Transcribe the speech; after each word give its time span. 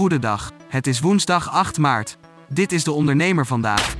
Goedendag. 0.00 0.52
Het 0.68 0.86
is 0.86 1.00
woensdag 1.00 1.50
8 1.50 1.78
maart. 1.78 2.16
Dit 2.48 2.72
is 2.72 2.84
de 2.84 2.92
ondernemer 2.92 3.46
vandaag. 3.46 3.96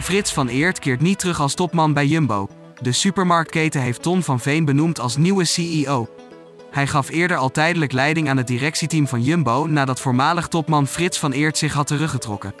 Frits 0.00 0.32
van 0.32 0.48
Eert 0.48 0.78
keert 0.78 1.00
niet 1.00 1.18
terug 1.18 1.40
als 1.40 1.54
topman 1.54 1.92
bij 1.92 2.06
Jumbo. 2.06 2.48
De 2.80 2.92
supermarktketen 2.92 3.80
heeft 3.80 4.02
Ton 4.02 4.22
van 4.22 4.40
Veen 4.40 4.64
benoemd 4.64 5.00
als 5.00 5.16
nieuwe 5.16 5.44
CEO. 5.44 6.08
Hij 6.70 6.86
gaf 6.86 7.08
eerder 7.08 7.36
al 7.36 7.50
tijdelijk 7.50 7.92
leiding 7.92 8.28
aan 8.28 8.36
het 8.36 8.46
directieteam 8.46 9.08
van 9.08 9.22
Jumbo 9.22 9.66
nadat 9.66 10.00
voormalig 10.00 10.48
topman 10.48 10.86
Frits 10.86 11.18
van 11.18 11.32
Eert 11.32 11.58
zich 11.58 11.72
had 11.72 11.86
teruggetrokken. 11.86 12.54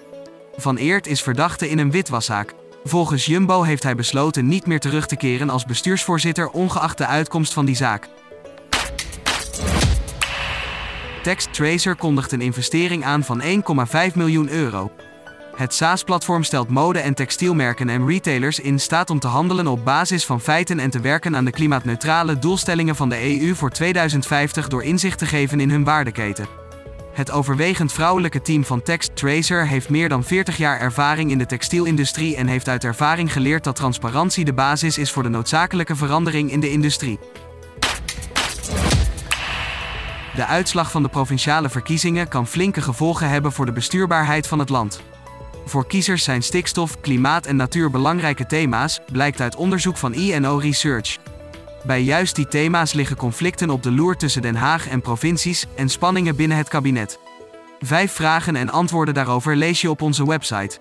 Van 0.56 0.76
Eert 0.76 1.06
is 1.06 1.22
verdachte 1.22 1.70
in 1.70 1.78
een 1.78 1.90
witwaszaak. 1.90 2.54
Volgens 2.84 3.26
Jumbo 3.26 3.62
heeft 3.62 3.82
hij 3.82 3.94
besloten 3.94 4.46
niet 4.46 4.66
meer 4.66 4.80
terug 4.80 5.06
te 5.06 5.16
keren 5.16 5.50
als 5.50 5.64
bestuursvoorzitter 5.64 6.48
ongeacht 6.48 6.98
de 6.98 7.06
uitkomst 7.06 7.52
van 7.52 7.64
die 7.64 7.76
zaak. 7.76 8.08
Text 11.22 11.52
Tracer 11.52 11.96
kondigt 11.96 12.32
een 12.32 12.40
investering 12.40 13.04
aan 13.04 13.24
van 13.24 13.42
1,5 13.42 14.14
miljoen 14.14 14.48
euro. 14.48 14.92
Het 15.56 15.74
SaaS-platform 15.74 16.42
stelt 16.42 16.68
mode- 16.68 16.98
en 16.98 17.14
textielmerken 17.14 17.88
en 17.88 18.06
retailers 18.06 18.60
in 18.60 18.80
staat 18.80 19.10
om 19.10 19.18
te 19.18 19.26
handelen 19.26 19.66
op 19.66 19.84
basis 19.84 20.24
van 20.24 20.40
feiten 20.40 20.78
en 20.78 20.90
te 20.90 21.00
werken 21.00 21.36
aan 21.36 21.44
de 21.44 21.50
klimaatneutrale 21.50 22.38
doelstellingen 22.38 22.96
van 22.96 23.08
de 23.08 23.40
EU 23.40 23.54
voor 23.54 23.70
2050 23.70 24.68
door 24.68 24.82
inzicht 24.82 25.18
te 25.18 25.26
geven 25.26 25.60
in 25.60 25.70
hun 25.70 25.84
waardeketen. 25.84 26.46
Het 27.12 27.30
overwegend 27.30 27.92
vrouwelijke 27.92 28.42
team 28.42 28.64
van 28.64 28.82
Text 28.82 29.16
Tracer 29.16 29.66
heeft 29.66 29.88
meer 29.88 30.08
dan 30.08 30.24
40 30.24 30.56
jaar 30.56 30.80
ervaring 30.80 31.30
in 31.30 31.38
de 31.38 31.46
textielindustrie 31.46 32.36
en 32.36 32.46
heeft 32.46 32.68
uit 32.68 32.84
ervaring 32.84 33.32
geleerd 33.32 33.64
dat 33.64 33.76
transparantie 33.76 34.44
de 34.44 34.52
basis 34.52 34.98
is 34.98 35.10
voor 35.10 35.22
de 35.22 35.28
noodzakelijke 35.28 35.96
verandering 35.96 36.50
in 36.50 36.60
de 36.60 36.70
industrie. 36.70 37.18
De 40.34 40.46
uitslag 40.46 40.90
van 40.90 41.02
de 41.02 41.08
provinciale 41.08 41.68
verkiezingen 41.68 42.28
kan 42.28 42.46
flinke 42.46 42.82
gevolgen 42.82 43.28
hebben 43.28 43.52
voor 43.52 43.66
de 43.66 43.72
bestuurbaarheid 43.72 44.46
van 44.46 44.58
het 44.58 44.68
land. 44.68 45.02
Voor 45.64 45.86
kiezers 45.86 46.24
zijn 46.24 46.42
stikstof, 46.42 47.00
klimaat 47.00 47.46
en 47.46 47.56
natuur 47.56 47.90
belangrijke 47.90 48.46
thema's, 48.46 49.00
blijkt 49.12 49.40
uit 49.40 49.56
onderzoek 49.56 49.96
van 49.96 50.14
INO 50.14 50.56
Research. 50.56 51.18
Bij 51.84 52.02
juist 52.02 52.36
die 52.36 52.48
thema's 52.48 52.92
liggen 52.92 53.16
conflicten 53.16 53.70
op 53.70 53.82
de 53.82 53.92
loer 53.92 54.16
tussen 54.16 54.42
Den 54.42 54.54
Haag 54.54 54.88
en 54.88 55.00
provincies 55.00 55.66
en 55.76 55.88
spanningen 55.88 56.36
binnen 56.36 56.56
het 56.56 56.68
kabinet. 56.68 57.18
Vijf 57.80 58.12
vragen 58.12 58.56
en 58.56 58.70
antwoorden 58.70 59.14
daarover 59.14 59.56
lees 59.56 59.80
je 59.80 59.90
op 59.90 60.02
onze 60.02 60.26
website. 60.26 60.78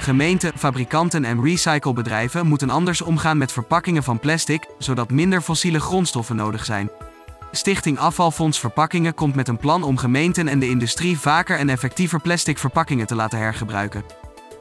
Gemeenten, 0.00 0.52
fabrikanten 0.56 1.24
en 1.24 1.42
recyclebedrijven 1.42 2.46
moeten 2.46 2.70
anders 2.70 3.02
omgaan 3.02 3.38
met 3.38 3.52
verpakkingen 3.52 4.02
van 4.02 4.18
plastic, 4.18 4.66
zodat 4.78 5.10
minder 5.10 5.40
fossiele 5.40 5.80
grondstoffen 5.80 6.36
nodig 6.36 6.64
zijn. 6.64 6.90
Stichting 7.50 7.98
Afvalfonds 7.98 8.60
Verpakkingen 8.60 9.14
komt 9.14 9.34
met 9.34 9.48
een 9.48 9.56
plan 9.56 9.82
om 9.82 9.96
gemeenten 9.96 10.48
en 10.48 10.58
de 10.58 10.68
industrie 10.68 11.18
vaker 11.18 11.58
en 11.58 11.68
effectiever 11.68 12.20
plastic 12.20 12.58
verpakkingen 12.58 13.06
te 13.06 13.14
laten 13.14 13.38
hergebruiken. 13.38 14.04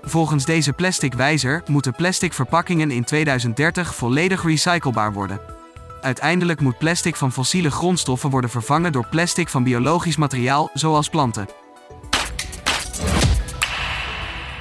Volgens 0.01 0.45
deze 0.45 0.73
plastic 0.73 1.13
wijzer 1.13 1.63
moeten 1.67 1.93
plastic 1.93 2.33
verpakkingen 2.33 2.91
in 2.91 3.03
2030 3.03 3.95
volledig 3.95 4.43
recyclebaar 4.43 5.13
worden. 5.13 5.39
Uiteindelijk 6.01 6.59
moet 6.59 6.77
plastic 6.77 7.15
van 7.15 7.31
fossiele 7.31 7.71
grondstoffen 7.71 8.29
worden 8.29 8.49
vervangen 8.49 8.91
door 8.91 9.07
plastic 9.09 9.49
van 9.49 9.63
biologisch 9.63 10.17
materiaal, 10.17 10.69
zoals 10.73 11.09
planten. 11.09 11.58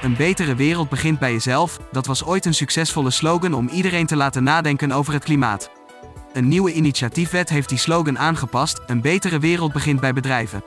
Een 0.01 0.15
betere 0.15 0.55
wereld 0.55 0.89
begint 0.89 1.19
bij 1.19 1.31
jezelf, 1.31 1.79
dat 1.91 2.05
was 2.05 2.23
ooit 2.25 2.45
een 2.45 2.53
succesvolle 2.53 3.11
slogan 3.11 3.53
om 3.53 3.67
iedereen 3.67 4.05
te 4.05 4.15
laten 4.15 4.43
nadenken 4.43 4.91
over 4.91 5.13
het 5.13 5.23
klimaat. 5.23 5.71
Een 6.33 6.47
nieuwe 6.47 6.73
initiatiefwet 6.73 7.49
heeft 7.49 7.69
die 7.69 7.77
slogan 7.77 8.19
aangepast: 8.19 8.81
Een 8.87 9.01
betere 9.01 9.39
wereld 9.39 9.73
begint 9.73 9.99
bij 9.99 10.13
bedrijven. 10.13 10.63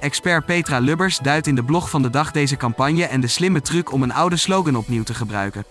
Expert 0.00 0.46
Petra 0.46 0.78
Lubbers 0.78 1.18
duidt 1.18 1.46
in 1.46 1.54
de 1.54 1.64
blog 1.64 1.90
van 1.90 2.02
de 2.02 2.10
dag 2.10 2.30
deze 2.30 2.56
campagne 2.56 3.04
en 3.04 3.20
de 3.20 3.26
slimme 3.26 3.60
truc 3.60 3.92
om 3.92 4.02
een 4.02 4.12
oude 4.12 4.36
slogan 4.36 4.76
opnieuw 4.76 5.02
te 5.02 5.14
gebruiken. 5.14 5.64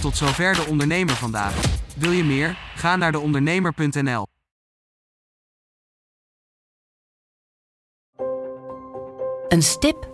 Tot 0.00 0.16
zover 0.16 0.54
de 0.54 0.66
ondernemer 0.68 1.14
vandaag. 1.14 1.54
Wil 1.96 2.10
je 2.10 2.24
meer? 2.24 2.58
Ga 2.74 2.96
naar 2.96 3.12
deondernemer.nl. 3.12 4.26
Een 9.48 9.62
stip 9.62 10.13